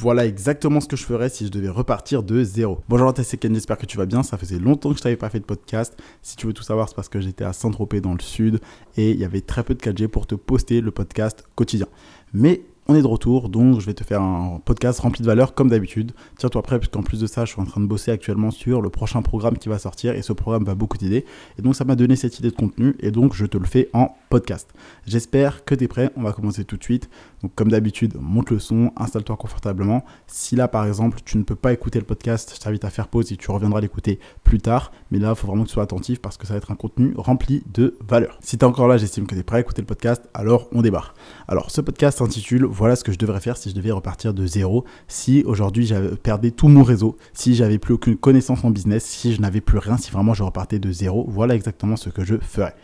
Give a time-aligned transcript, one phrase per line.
[0.00, 2.78] Voilà exactement ce que je ferais si je devais repartir de zéro.
[2.88, 4.22] Bonjour, c'est Ken, j'espère que tu vas bien.
[4.22, 5.94] Ça faisait longtemps que je t'avais pas fait de podcast.
[6.22, 8.60] Si tu veux tout savoir, c'est parce que j'étais à Saint-Tropez dans le sud
[8.96, 11.86] et il y avait très peu de 4G pour te poster le podcast quotidien.
[12.32, 15.54] Mais on est de retour, donc je vais te faire un podcast rempli de valeur
[15.54, 16.10] comme d'habitude.
[16.38, 18.90] Tiens-toi prêt, puisqu'en plus de ça, je suis en train de bosser actuellement sur le
[18.90, 21.24] prochain programme qui va sortir, et ce programme va beaucoup t'aider.
[21.56, 23.90] Et donc ça m'a donné cette idée de contenu, et donc je te le fais
[23.92, 24.72] en podcast.
[25.06, 27.08] J'espère que tu es prêt, on va commencer tout de suite.
[27.42, 30.04] Donc comme d'habitude, monte le son, installe-toi confortablement.
[30.26, 33.08] Si là par exemple tu ne peux pas écouter le podcast, je t'invite à faire
[33.08, 34.92] pause et tu reviendras l'écouter plus tard.
[35.10, 36.74] Mais là, il faut vraiment que tu sois attentif parce que ça va être un
[36.76, 38.38] contenu rempli de valeur.
[38.42, 40.68] Si tu es encore là, j'estime que tu es prêt à écouter le podcast, alors
[40.72, 41.16] on débarque.
[41.48, 44.46] Alors ce podcast s'intitule Voilà ce que je devrais faire si je devais repartir de
[44.46, 49.04] zéro, si aujourd'hui j'avais perdu tout mon réseau, si j'avais plus aucune connaissance en business,
[49.04, 51.24] si je n'avais plus rien, si vraiment je repartais de zéro.
[51.28, 52.74] Voilà exactement ce que je ferais.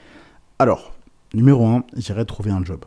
[0.59, 0.95] Alors,
[1.35, 2.85] numéro 1, j'irais trouver un job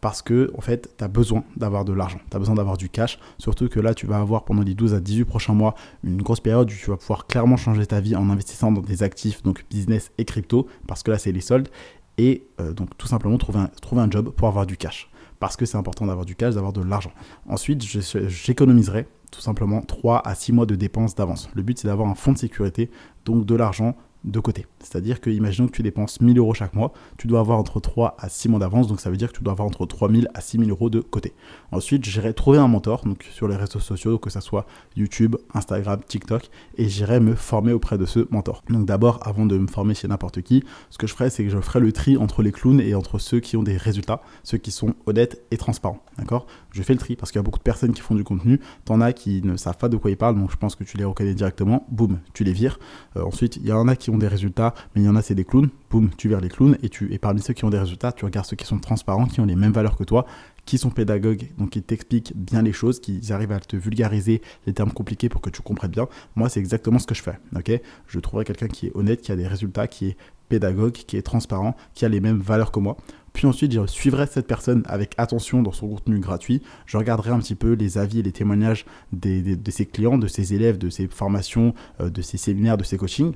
[0.00, 2.88] parce que en fait, tu as besoin d'avoir de l'argent, tu as besoin d'avoir du
[2.88, 6.22] cash, surtout que là, tu vas avoir pendant les 12 à 18 prochains mois une
[6.22, 9.42] grosse période où tu vas pouvoir clairement changer ta vie en investissant dans des actifs,
[9.42, 11.68] donc business et crypto, parce que là, c'est les soldes,
[12.16, 15.56] et euh, donc tout simplement trouver un, trouver un job pour avoir du cash, parce
[15.56, 17.12] que c'est important d'avoir du cash, d'avoir de l'argent.
[17.48, 21.50] Ensuite, j'économiserai tout simplement 3 à 6 mois de dépenses d'avance.
[21.54, 22.90] Le but, c'est d'avoir un fonds de sécurité,
[23.24, 24.66] donc de l'argent de côté.
[24.80, 28.16] C'est-à-dire que, imaginons que tu dépenses 1000 euros chaque mois, tu dois avoir entre 3
[28.18, 30.40] à 6 mois d'avance, donc ça veut dire que tu dois avoir entre 3000 à
[30.40, 31.32] 6000 euros de côté.
[31.72, 36.00] Ensuite, j'irai trouver un mentor, donc sur les réseaux sociaux, que ce soit YouTube, Instagram,
[36.06, 38.62] TikTok, et j'irai me former auprès de ce mentor.
[38.68, 41.50] Donc d'abord, avant de me former chez n'importe qui, ce que je ferai, c'est que
[41.50, 44.58] je ferai le tri entre les clowns et entre ceux qui ont des résultats, ceux
[44.58, 46.02] qui sont honnêtes et transparents.
[46.18, 46.46] D'accord?
[46.72, 48.60] Je fais le tri parce qu'il y a beaucoup de personnes qui font du contenu,
[48.84, 50.96] t'en as qui ne savent pas de quoi ils parlent, donc je pense que tu
[50.96, 52.78] les reconnais directement, boum, tu les vires.
[53.16, 55.22] Euh, ensuite, il y en a qui ont des résultats, mais il y en a
[55.22, 57.70] c'est des clowns, boum, tu vires les clowns et tu et parmi ceux qui ont
[57.70, 60.26] des résultats, tu regardes ceux qui sont transparents, qui ont les mêmes valeurs que toi,
[60.68, 64.74] qui sont pédagogues, donc qui t'expliquent bien les choses, qui arrivent à te vulgariser les
[64.74, 66.08] termes compliqués pour que tu comprennes bien.
[66.36, 67.38] Moi, c'est exactement ce que je fais.
[67.56, 67.70] Ok,
[68.06, 70.16] je trouverai quelqu'un qui est honnête, qui a des résultats, qui est
[70.50, 72.98] pédagogue, qui est transparent, qui a les mêmes valeurs que moi.
[73.32, 76.60] Puis ensuite, je suivrai cette personne avec attention dans son contenu gratuit.
[76.86, 80.54] Je regarderai un petit peu les avis et les témoignages de ses clients, de ses
[80.54, 83.32] élèves, de ses formations, euh, de ses séminaires, de ses coachings.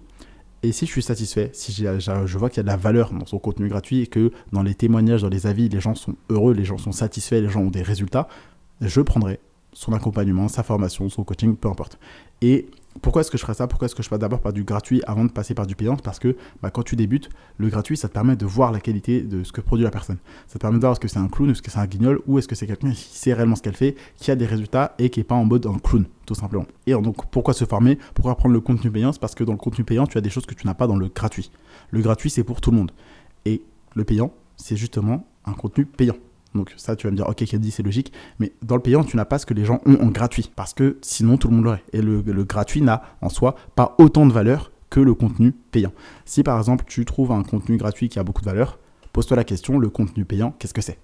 [0.63, 3.27] Et si je suis satisfait, si je vois qu'il y a de la valeur dans
[3.27, 6.55] son contenu gratuit et que dans les témoignages, dans les avis, les gens sont heureux,
[6.55, 8.29] les gens sont satisfaits, les gens ont des résultats,
[8.81, 9.41] je prendrai
[9.73, 11.99] son accompagnement, sa formation, son coaching, peu importe.
[12.43, 12.67] Et
[13.01, 13.67] pourquoi est-ce que je ferais ça?
[13.67, 15.97] Pourquoi est-ce que je passe d'abord par du gratuit avant de passer par du payant?
[15.97, 19.23] Parce que bah, quand tu débutes, le gratuit, ça te permet de voir la qualité
[19.23, 20.19] de ce que produit la personne.
[20.47, 22.21] Ça te permet de voir est-ce que c'est un clown, est-ce que c'est un guignol,
[22.27, 24.95] ou est-ce que c'est quelqu'un qui sait réellement ce qu'elle fait, qui a des résultats
[24.99, 26.67] et qui n'est pas en mode un clown, simplement.
[26.87, 27.99] Et donc, pourquoi se former?
[28.15, 30.31] Pourquoi prendre le contenu payant C'est parce que dans le contenu payant, tu as des
[30.31, 31.51] choses que tu n'as pas dans le gratuit.
[31.91, 32.93] Le gratuit, c'est pour tout le monde.
[33.45, 33.63] Et
[33.95, 36.17] le payant, c'est justement un contenu payant.
[36.55, 38.13] Donc ça, tu vas me dire, ok, dit c'est logique.
[38.39, 40.51] Mais dans le payant, tu n'as pas ce que les gens ont en gratuit.
[40.55, 41.85] Parce que sinon, tout le monde l'aurait.
[41.93, 45.93] Et le gratuit n'a en soi pas autant de valeur que le contenu payant.
[46.27, 48.79] Si par exemple, tu trouves un contenu gratuit qui a beaucoup de valeur,
[49.15, 50.99] pose-toi la question, le contenu payant, qu'est-ce que c'est?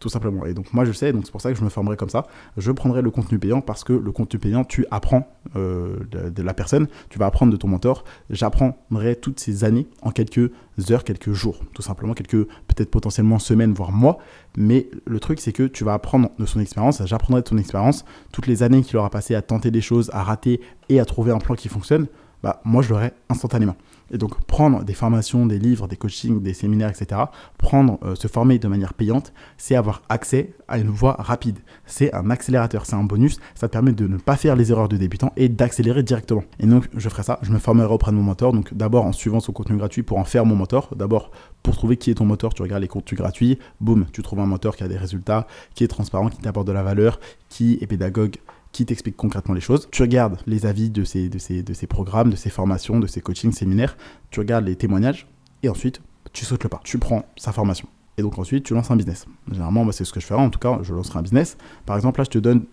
[0.00, 0.46] Tout simplement.
[0.46, 2.26] Et donc moi je sais, donc c'est pour ça que je me formerai comme ça.
[2.56, 6.54] Je prendrai le contenu payant parce que le contenu payant, tu apprends euh, de, la
[6.54, 8.04] personne, tu vas apprendre de ton mentor.
[8.30, 10.50] J'apprendrai toutes ces années en quelques
[10.90, 14.18] heures, quelques jours, tout simplement, quelques peut-être potentiellement semaines, voire mois.
[14.56, 18.04] Mais le truc c'est que tu vas apprendre de son expérience, j'apprendrai de son expérience,
[18.32, 21.30] toutes les années qu'il aura passé à tenter des choses, à rater et à trouver
[21.30, 22.06] un plan qui fonctionne,
[22.42, 23.76] bah moi je l'aurai instantanément.
[24.10, 27.22] Et donc prendre des formations, des livres, des coachings, des séminaires, etc.,
[27.58, 31.58] prendre, euh, se former de manière payante, c'est avoir accès à une voie rapide.
[31.86, 34.88] C'est un accélérateur, c'est un bonus, ça te permet de ne pas faire les erreurs
[34.88, 36.44] de débutant et d'accélérer directement.
[36.58, 39.12] Et donc je ferai ça, je me formerai auprès de mon mentor, donc d'abord en
[39.12, 40.90] suivant son contenu gratuit pour en faire mon mentor.
[40.96, 41.30] D'abord
[41.62, 44.46] pour trouver qui est ton moteur, tu regardes les contenus gratuits, boum, tu trouves un
[44.46, 47.86] moteur qui a des résultats, qui est transparent, qui t'apporte de la valeur, qui est
[47.86, 48.36] pédagogue,
[48.72, 49.88] qui t'explique concrètement les choses.
[49.90, 53.06] Tu regardes les avis de ces, de, ces, de ces programmes, de ces formations, de
[53.06, 53.96] ces coachings, séminaires,
[54.30, 55.26] tu regardes les témoignages,
[55.62, 56.00] et ensuite,
[56.32, 56.80] tu sautes le pas.
[56.84, 57.88] Tu prends sa formation.
[58.18, 59.26] Et donc ensuite, tu lances un business.
[59.50, 60.40] Généralement, c'est ce que je ferai.
[60.40, 61.56] En tout cas, je lancerai un business.
[61.86, 62.64] Par exemple, là, je te donne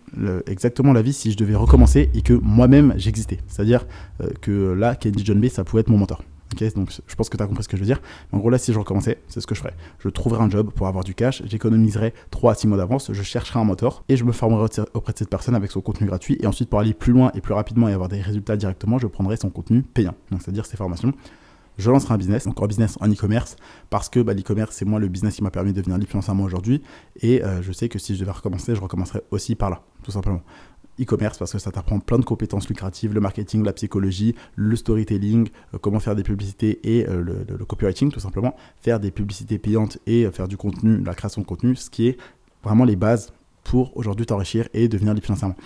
[0.46, 3.38] exactement l'avis si je devais recommencer et que moi-même, j'existais.
[3.46, 3.86] C'est-à-dire
[4.20, 6.22] euh, que là, Kenny John B, ça pouvait être mon mentor
[6.74, 8.00] donc je pense que tu as compris ce que je veux dire.
[8.32, 9.74] en gros, là, si je recommençais, c'est ce que je ferais.
[9.98, 13.22] Je trouverais un job pour avoir du cash, j'économiserais 3 à 6 mois d'avance, je
[13.22, 16.38] chercherais un moteur et je me formerais auprès de cette personne avec son contenu gratuit.
[16.40, 19.06] Et ensuite, pour aller plus loin et plus rapidement et avoir des résultats directement, je
[19.06, 21.12] prendrais son contenu payant, donc c'est-à-dire ses formations.
[21.78, 23.54] Je lancerai un business, donc un business en e-commerce,
[23.88, 26.44] parce que bah, l'e-commerce, c'est moi le business qui m'a permis de devenir libre moi
[26.44, 26.82] aujourd'hui.
[27.20, 30.10] Et euh, je sais que si je devais recommencer, je recommencerais aussi par là, tout
[30.10, 30.42] simplement
[31.00, 35.48] e-commerce parce que ça t'apprend plein de compétences lucratives, le marketing, la psychologie, le storytelling,
[35.74, 39.98] euh, comment faire des publicités et euh, le, copywriting tout simplement, faire des publicités payantes
[40.06, 42.18] et euh, faire du contenu, la création de contenu, ce qui est
[42.62, 43.32] vraiment les bases
[43.64, 45.56] pour aujourd'hui t'enrichir et devenir libre financièrement.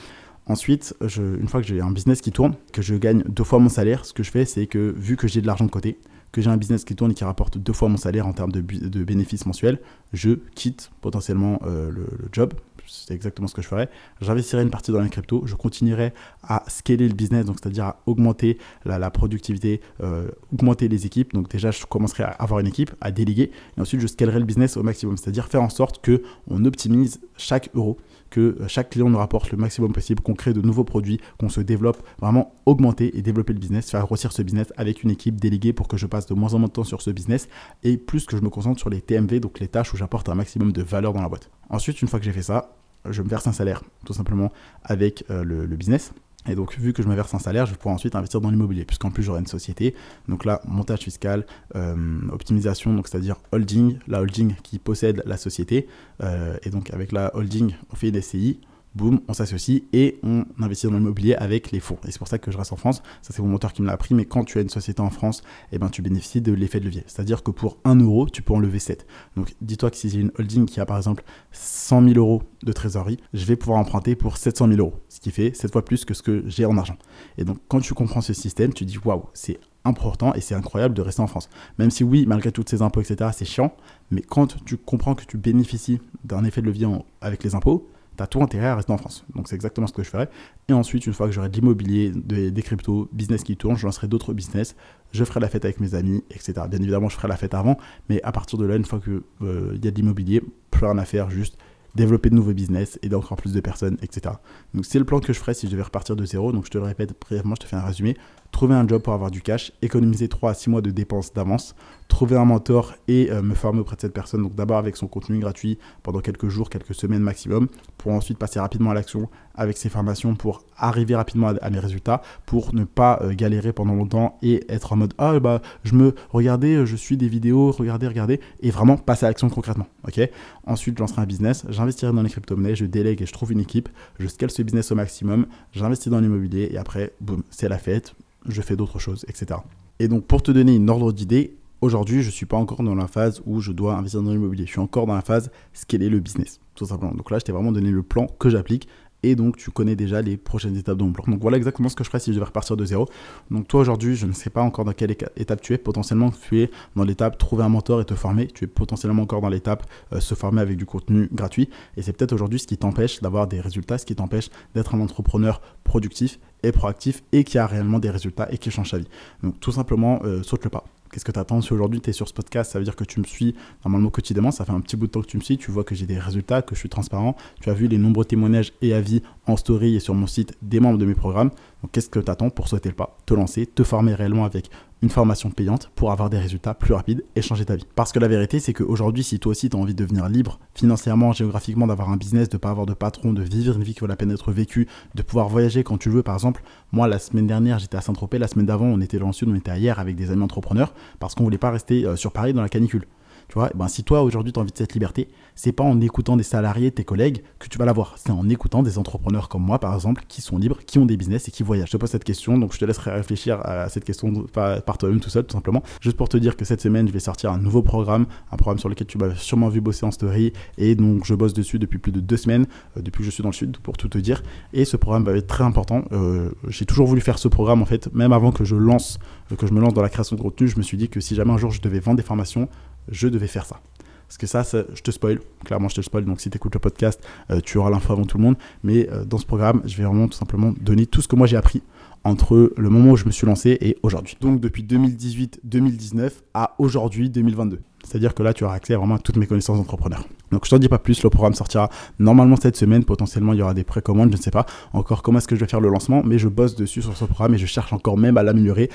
[0.47, 3.69] Ensuite, une fois que j'ai un business qui tourne, que je gagne deux fois mon
[3.69, 6.01] salaire, ce que je fais, c'est que vu que j'ai de l'argent de côté,
[6.33, 8.51] que j'ai un business qui tourne et qui rapporte deux fois mon salaire en termes
[8.51, 8.61] de,
[9.05, 9.79] bénéfices mensuels,
[10.13, 12.55] je quitte potentiellement le, job.
[12.87, 13.89] C'est exactement ce que je ferais.
[14.21, 15.43] J'investirai une partie dans la crypto.
[15.47, 16.13] Je continuerai
[16.43, 21.33] à scaler le business, donc c'est-à-dire à augmenter la, productivité, euh, augmenter les équipes.
[21.33, 24.45] Donc déjà, je commencerai à avoir une équipe, à déléguer, et ensuite je scalerai le
[24.45, 27.99] business au maximum, c'est-à-dire faire en sorte que on optimise chaque euro
[28.33, 31.49] que euh, chaque client nous rapporte le maximum possible, qu'on crée de nouveaux produits, qu'on
[31.49, 35.41] se développe, vraiment augmenter et développer le business, faire grossir ce business avec une équipe
[35.41, 37.49] déléguée pour que je passe de moins en moins de temps sur ce business
[37.83, 40.35] et plus que je me concentre sur les TMV, donc les tâches où j'apporte un
[40.35, 41.51] maximum de valeur dans la boîte.
[41.69, 42.75] Ensuite, une fois que j'ai fait ça,
[43.09, 44.51] je me verse un salaire tout simplement
[44.85, 46.13] avec euh, le business.
[46.49, 48.85] Et donc, vu que je me verse un salaire, je pouvoir ensuite investir dans l'immobilier,
[48.85, 49.95] puisqu'en plus j'aurai une société.
[50.29, 51.47] Donc là, montage fiscal,
[51.77, 55.87] euh, optimisation, donc c'est-à-dire holding, la holding qui possède la société.
[56.23, 58.61] Euh, et donc avec la holding, on fait des SCI,
[58.95, 61.99] boum, on s'associe et on investit dans l'immobilier avec les fonds.
[62.07, 63.03] Et c'est pour ça que je reste en France.
[63.23, 64.15] Ça, c'est mon moteur qui me l'a appris.
[64.15, 65.43] Mais quand tu as une société en France,
[65.73, 67.05] eh ben, tu bénéficies de l'effet de levier.
[67.07, 69.07] C'est-à-dire que pour 1 euro, tu peux en lever 7.
[69.37, 72.73] Donc, dis-toi que si j'ai une holding qui a par exemple 100 000 euros de
[72.73, 74.95] trésorerie, je vais pouvoir emprunter pour 700 000 euros.
[75.09, 76.97] Ce qui fait 7 fois plus que ce que j'ai en argent.
[77.39, 80.95] Et donc, quand tu comprends ce système, tu dis waouh, c'est important et c'est incroyable
[80.95, 81.49] de rester en France.
[81.79, 83.75] Même si oui, malgré toutes ces impôts, etc., c'est chiant,
[84.11, 86.87] mais quand tu comprends que tu bénéficies d'un effet de levier
[87.21, 89.25] avec les impôts, tu as tout intérêt à rester en France.
[89.35, 90.29] Donc c'est exactement ce que je ferai.
[90.69, 94.09] Et ensuite, une fois que j'aurai de l'immobilier, des cryptos, business qui tourne, je lancerai
[94.09, 94.77] d'autres business,
[95.13, 96.55] je ferai la fête avec mes amis, etc.
[96.69, 97.79] Bien évidemment, je ferai la fête avant,
[98.09, 100.99] mais à partir de là, une fois qu'il euh, y a de l'immobilier, plus rien
[100.99, 101.59] à faire, juste
[101.95, 104.37] développer de nouveaux business, aider encore plus de personnes, etc.
[104.75, 106.53] Donc c'est le plan que je ferai si je devais repartir de zéro.
[106.53, 108.17] Donc je te le répète brièvement, je te fais un résumé.
[108.53, 111.75] Trouver un job pour avoir du cash, économiser 3 à 6 mois de dépenses d'avance,
[112.07, 114.43] trouver un mentor et euh, me former auprès de cette personne.
[114.43, 118.61] Donc d'abord avec son contenu gratuit pendant quelques jours, quelques semaines maximum, pour ensuite passer
[118.61, 123.19] rapidement à l'action avec ses formations pour arriver rapidement à, mes résultats, pour ne pas
[123.23, 126.97] euh, galérer pendant longtemps et être en mode ah bah je me regardais, euh, je
[126.97, 129.87] suis des vidéos, regardez, regardez, et vraiment passer à l'action concrètement.
[130.07, 130.21] Ok?
[130.67, 133.61] Ensuite, je lancerai un business, j'investirai dans les crypto-monnaies, je délègue et je trouve une
[133.61, 133.89] équipe,
[134.19, 138.15] je scale ce business au maximum, j'investis dans l'immobilier et après, boum, c'est la fête,
[138.47, 139.61] je fais d'autres choses, etc.
[139.99, 142.95] Et donc pour te donner une ordre d'idée, Aujourd'hui, je ne suis pas encore dans
[142.95, 144.67] la phase où je dois investir dans l'immobilier.
[144.67, 147.13] Je suis encore dans la phase scaler le business, tout simplement.
[147.13, 148.87] Donc là, je t'ai vraiment donné le plan que j'applique
[149.23, 151.25] et donc tu connais déjà les prochaines étapes de mon plan.
[151.27, 153.09] Donc voilà exactement ce que je ferais si je devais repartir de zéro.
[153.51, 155.79] Donc toi aujourd'hui, je ne sais pas encore dans quelle étape tu es.
[155.79, 158.47] Potentiellement, tu es dans l'étape trouver un mentor et te former.
[158.49, 161.69] Tu es potentiellement encore dans l'étape euh, se former avec du contenu gratuit.
[161.97, 165.01] Et c'est peut-être aujourd'hui ce qui t'empêche d'avoir des résultats, ce qui t'empêche d'être un
[165.01, 169.09] entrepreneur productif et proactif et qui a réellement des résultats et qui change sa vie.
[169.43, 170.85] Donc tout simplement, euh, saute le pas.
[171.13, 173.05] Qu'est-ce que tu attends Si aujourd'hui tu es sur ce podcast, ça veut dire que
[173.05, 173.55] tu me suis
[173.85, 174.51] normalement quotidiennement.
[174.51, 175.59] Ça fait un petit bout de temps que tu me suis.
[175.59, 177.37] Tu vois que j'ai des résultats, que je suis transparent.
[177.61, 180.81] Tu as vu les nombreux témoignages et avis en story et sur mon site des
[180.81, 181.51] membres de mes programmes.
[181.83, 184.71] Donc qu'est-ce que tu attends pour sauter le pas, te lancer, te former réellement avec
[185.03, 187.87] une formation payante pour avoir des résultats plus rapides et changer ta vie?
[187.97, 190.61] Parce que la vérité, c'est qu'aujourd'hui, si toi aussi tu as envie de devenir libre
[190.75, 193.95] financièrement, géographiquement, d'avoir un business, de ne pas avoir de patron, de vivre une vie
[193.95, 196.63] qui vaut la peine d'être vécue, de pouvoir voyager quand tu veux, par exemple,
[196.93, 199.49] moi la semaine dernière j'étais à Saint-Tropez, la semaine d'avant on était dans le sud,
[199.49, 202.53] on était ailleurs avec des amis entrepreneurs parce qu'on voulait pas rester euh, sur Paris
[202.53, 203.07] dans la canicule.
[203.53, 206.01] Tu vois, ben, si toi aujourd'hui tu as envie de cette liberté, c'est pas en
[206.01, 208.15] écoutant des salariés, tes collègues, que tu vas l'avoir.
[208.17, 211.19] C'est en écoutant des entrepreneurs comme moi, par exemple, qui sont libres, qui ont des
[211.19, 211.89] business et qui voyagent.
[211.89, 215.21] Je te pose cette question, donc je te laisserai réfléchir à cette question par, toi-même
[215.21, 215.83] tout seul, tout simplement.
[216.01, 218.79] Juste pour te dire que cette semaine, je vais sortir un nouveau programme, un programme
[218.79, 221.99] sur lequel tu m'as sûrement vu bosser en story, et donc je bosse dessus depuis
[221.99, 222.65] plus de deux semaines,
[222.97, 224.43] euh, depuis que je suis dans le sud, pour tout te dire.
[224.73, 226.05] Et ce programme va être très important.
[226.13, 229.19] Euh, j'ai toujours voulu faire ce programme, en fait, même avant que je lance,
[229.53, 231.21] euh, que je me lance dans la création de contenu, je me suis dit que
[231.21, 232.71] si jamais un jour je devais vendre des formations,
[233.09, 233.81] je devais faire ça.
[234.29, 234.63] Parce que ça,
[234.95, 237.77] je te spoil, clairement je te spoil, donc si tu écoutes le podcast, euh, tu
[237.77, 238.57] auras l'info avant tout le monde.
[238.83, 241.47] Mais euh, dans ce programme, je vais vraiment tout simplement donner tout ce que moi
[241.47, 241.83] j'ai appris
[242.25, 244.39] entre le moment où je me suis lancé et aujourd'hui.
[244.41, 247.81] Donc depuis 2018-2019 à aujourd'hui 2022.
[248.05, 250.27] C'est-à-dire que là, tu auras accès vraiment à toutes mes connaissances d'entrepreneur.
[250.51, 253.63] Donc je t'en dis pas plus, le programme sortira normalement cette semaine, potentiellement il y
[253.63, 255.89] aura des précommandes, je ne sais pas encore comment est-ce que je vais faire le
[255.89, 258.91] lancement, mais je bosse dessus sur ce programme et je cherche encore même à l'améliorer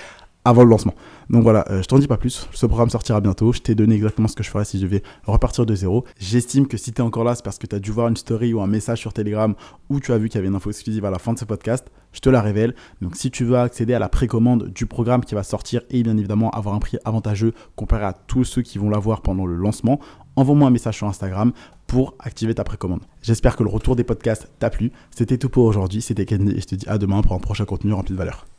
[0.47, 0.93] avant le lancement.
[1.29, 2.47] Donc voilà, euh, je t'en dis pas plus.
[2.53, 3.51] Ce programme sortira bientôt.
[3.51, 6.05] Je t'ai donné exactement ce que je ferais si je devais repartir de zéro.
[6.19, 8.15] J'estime que si tu es encore là, c'est parce que tu as dû voir une
[8.15, 9.53] story ou un message sur Telegram
[9.89, 11.45] où tu as vu qu'il y avait une info exclusive à la fin de ce
[11.45, 11.85] podcast.
[12.13, 12.75] Je te la révèle.
[13.01, 16.17] Donc si tu veux accéder à la précommande du programme qui va sortir et bien
[16.17, 19.99] évidemment avoir un prix avantageux comparé à tous ceux qui vont l'avoir pendant le lancement,
[20.37, 21.51] envoie-moi un message sur Instagram
[21.87, 23.01] pour activer ta précommande.
[23.21, 24.93] J'espère que le retour des podcasts t'a plu.
[25.11, 26.01] C'était tout pour aujourd'hui.
[26.01, 28.47] C'était Kenny et je te dis à demain pour un prochain contenu rempli de valeur.